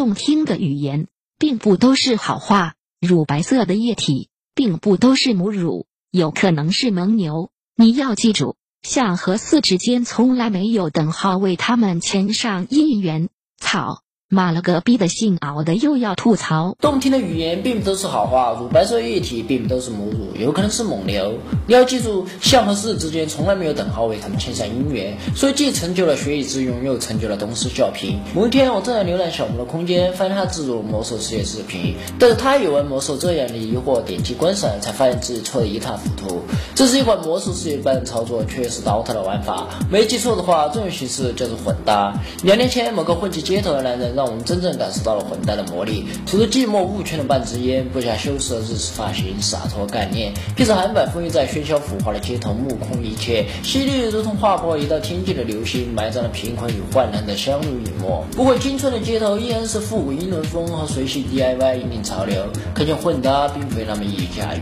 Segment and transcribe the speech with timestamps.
[0.00, 2.72] 动听的语言，并不都是好话。
[3.02, 7.50] 乳白色的液体，并不都是母乳，有可能是蒙牛。
[7.76, 13.28] 你要记住，象和四之间从来没有等号为他们签上姻缘。
[13.58, 14.00] 草。
[14.32, 21.34] 妈了个逼的姓敖的又要吐槽，动听的语言并不都是好话，乳白色液体并不都是母乳，有可能是蒙牛。
[21.66, 28.20] 你要记住，象和狮之间从来没有等号为他们牵上姻缘，所以既成就了学以致用，又成就了东施效颦。
[28.32, 36.42] 某一天，我正在浏览小魔的空间，发现他植入魔兽世界视频，但是他也玩魔兽这样的疑惑，点击观赏，才发现自己错得一塌糊涂。
[36.76, 39.66] 这是一款魔兽世界般的操作，却是 DOTA 的玩法。
[39.90, 42.14] 没记错的话，这种形式叫做混搭。
[42.44, 44.19] 两年前，某个混迹街头的男人。
[44.20, 46.04] 让我们真正感受到了混搭的魔力。
[46.26, 58.22] 抽着寂寞雾圈的半支烟，不加修饰的日式发型，洒脱干练，披着韩版风衣在喧嚣浮华的街头目空一切，犀利如同划破一道天际的流星，埋葬了贫困与患难的相濡以沫。
[58.36, 64.60] 不过，青春的街头依然是复古英伦风和随性 DIY 引领潮流，可见混搭并非那么易驾驭。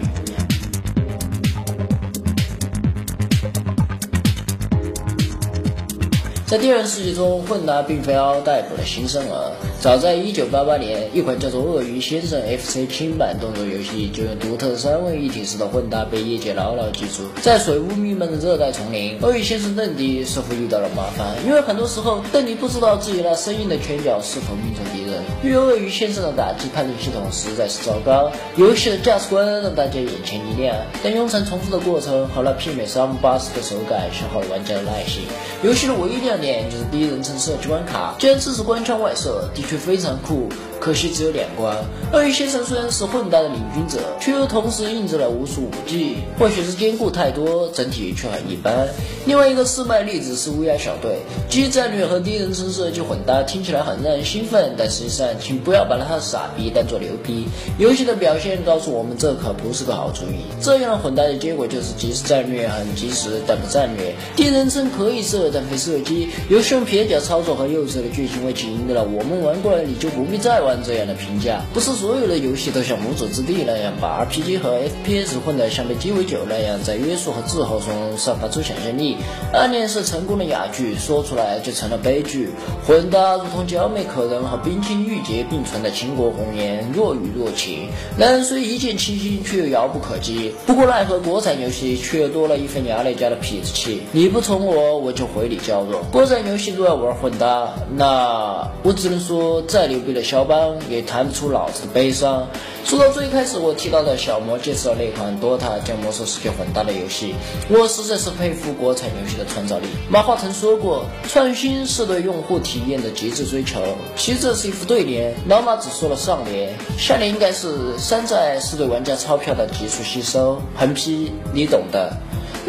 [6.49, 9.53] 在第二世纪中，混搭并非嗷嗷待哺的新生儿。
[9.83, 17.25] 早在1988年，一款叫做《鳄鱼先生 FC》轻版动作游戏就用独特三位一体式的混搭被业界牢牢记住。
[17.43, 25.08] 在水雾弥漫的热带丛林，鳄鱼先生邓迪似乎遇到了麻烦，因为很多时候邓迪不知道自己那生硬的拳脚是否命中敌人。
[25.45, 35.23] 因为鳄鱼先生的打击判定系统实在是糟糕，游戏的价值观让大家眼前一亮，但庸常重复的过程和那媲美沙漠巴士的手感消耗了玩家的耐心。
[35.63, 39.69] 游戏的唯一亮点就是第一人称射击关卡，既然支持关枪外设，的。
[39.69, 40.49] 确非常酷。
[40.89, 41.77] 可惜只有两关。
[42.15, 48.89] 鳄鱼先生虽然是混搭的领军者，却又同时印制了无数武器，或许是兼顾太多，整体却很一般。
[49.27, 51.19] 另外一个失败例子是乌鸦小队，
[51.51, 57.45] 机战略和第一人称射击混搭，听起来很让人兴奋，但实际上，请不要把他的傻逼当做牛逼。
[57.79, 60.47] 游戏的表现告诉我们，这可不是个好主意。
[60.63, 66.31] 这样的混搭的结果就是即时战略很及时，但不战略；第一人称可以射，但非射击。
[66.49, 70.78] 游戏用撇脚操作和幼稚的剧情为其赢得了我们玩过了你就不必再玩。
[70.85, 79.17] 这样的评价，不是所有的游戏都像《魔族之地》那样把 RPG 和 FPS 混得像杯鸡尾酒那样，在约束和自豪中散发出想象力。
[79.53, 82.51] 暗恋是成功的哑剧，说出来就成了悲剧。
[82.87, 87.89] 混搭如同娇美可人和冰清玉洁并存的倾国红颜，若雨若晴。
[88.17, 90.53] 两人虽一见倾心，却又遥不可及。
[90.67, 94.03] 不过奈何国产游戏却又多了一份牙买加的痞子气。
[94.13, 96.03] 你不宠我，我就回你娇弱。
[96.11, 100.58] 国产游戏都要玩混搭，那我只能说，再牛逼的肖邦。
[100.89, 102.49] 也谈不出老子的悲伤。
[102.85, 107.35] 说到最开始我提到的小魔介绍那款 DOTA 将魔兽世界混搭的游戏，
[107.69, 109.87] 我实在是佩服国产游戏的创造力。
[110.09, 113.81] 马化腾说过，创新是对用户体验的极致追求。
[114.17, 122.17] 其实这是一副对联，老马只说了上联，下联应该是山寨是对玩家钞票的急速吸收，横批你懂的。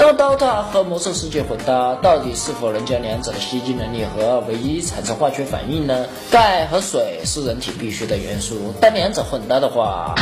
[0.02, 6.06] 那么，DOTA 和魔兽世界混搭到底是否能将两者的吸金能力和二为一，产生化学反应呢？
[6.32, 10.16] 钙和水是人体必需的元素，但两者混搭的话。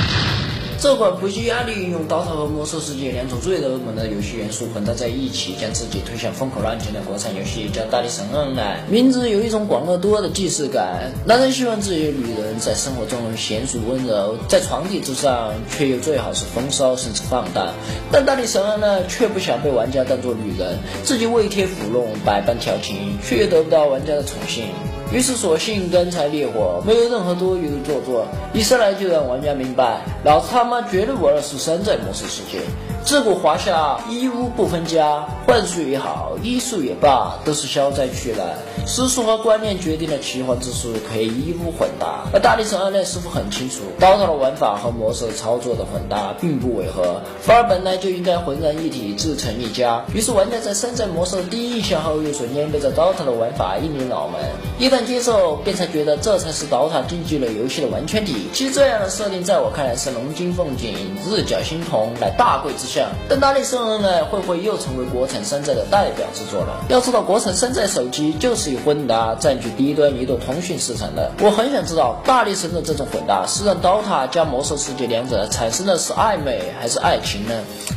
[0.87, 8.85] 这款不计压力运用 DOTA 和魔兽世界两种最热门的游戏元素混搭在一起，将自己推向风口浪尖的国产游戏叫《大力神恩爱》。
[8.89, 11.11] 名字有一种广告多的既视感。
[11.25, 17.73] 男人希望自己的女人在生活中娴熟温柔，在床底之上却又最好是风骚甚至放荡。
[18.09, 24.67] 但大力神恩呢，却不想被玩家当做女人，自己为贴抚弄，百般调情，却又得不到玩家的宠幸。
[25.12, 32.59] 于是索性干柴烈火，没有任何多余的做作，一上来就让玩家明白，老子他妈绝对玩的是山寨模式世界。
[33.06, 38.46] 自古华夏一屋不分家，幻术也好，医术也罢，都是消灾去难。
[38.87, 42.23] 师术和观念决定了奇幻之术可以一屋混搭。
[42.33, 50.05] 而大力神二代师傅很清楚，刀塔的玩法和魔兽操作的混搭并不违和，反而本来就应该浑然一体，自成一家。
[50.13, 54.39] 于是玩家在山寨魔兽的第一印象后，又瞬间被这刀塔的玩法印入脑门。
[54.79, 58.47] 一旦接受，便才觉得这才是刀塔竞技类游戏的完全体。
[58.53, 60.95] 其实这样的设定，在我看来是龙金凤锦，
[61.29, 63.05] 日角星童，乃大贵之相。
[63.28, 66.72] 但大力神二呢，会不会又成为国产山寨的代表之作呢？
[66.87, 71.32] 要知道，国产山寨手机就是有混搭占据低端移动通讯市场的。
[71.41, 77.53] 我很想知道，大力神的这种混搭是让 DOTA 加魔兽世界两者产生的是暧昧还是爱情呢？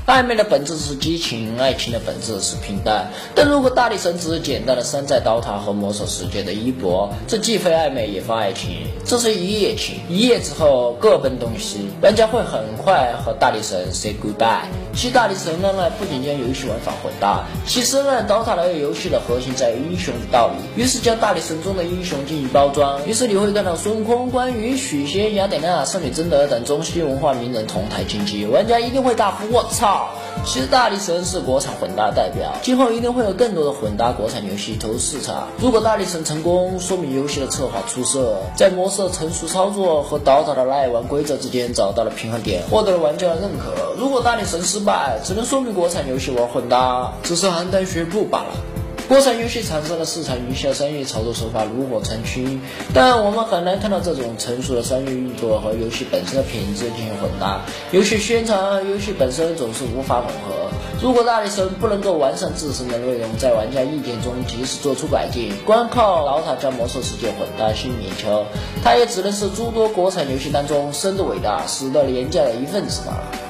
[0.06, 3.10] 暧昧的本质是激情，爱情的本质是平淡。
[3.34, 14.64] 但如果大力神只是简单的山寨 DOTA 和魔兽世界的衣钵，这既非暧昧也非爱情，这是一夜情，一夜之后各奔东西，玩家会很快和大力神 say goodbye。
[14.94, 23.00] 其大力神灯呢不仅将游戏玩法混搭，其实呢，刀塔类游戏的核心在于英雄的道理，于是将大力神中的英雄进行包装。
[23.06, 30.08] 于是你会看到孙悟空、关羽、许仙、雅典娜、圣女贞德等中西文化名人同台竞技，玩家一定会大呼我操！
[30.44, 35.46] 其实大力神是国产混搭代表，今后一定会有更多的混搭国产游戏投入市场。
[35.58, 43.94] 如果大力神成功，说明游戏的策划出色，在模式的成熟操作和岛岛的耐玩规则之间找到了平衡点，获得了玩家的认可。
[43.96, 48.54] 如果大力神失败，只能说明国产游戏玩混搭只是邯郸学步罢了。
[49.10, 52.60] 国产游戏产生的市场营销商业操作手法炉火纯青，
[52.94, 57.60] 但我们很难看到这种成熟的商业运作和游戏本身的品质进行混搭。
[57.90, 60.70] 游戏宣传和、游戏本身总是无法吻合。
[61.02, 68.46] 如果大力神不能够完善自身的内容，在玩家意见中及时做出改进，光靠老塔将魔兽世界混搭吸引眼球，
[68.84, 73.49] 它也只能是诸多国产游戏当中生的伟大、死的廉价的一份子罢了。